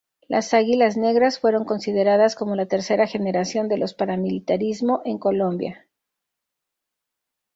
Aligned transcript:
Las 0.27 0.55
Águilas 0.55 0.97
Negras 0.97 1.39
fueron 1.39 1.63
consideradas 1.63 2.33
como 2.35 2.55
la 2.55 2.65
tercera 2.65 3.05
generación 3.05 3.67
de 3.67 3.77
los 3.77 3.93
Paramilitarismo 3.93 5.03
en 5.05 5.19
Colombia. 5.19 5.85